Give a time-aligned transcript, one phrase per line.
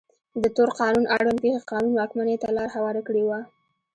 [0.41, 3.39] د تور قانون اړوند پېښې قانون واکمنۍ ته لار هواره کړې وه.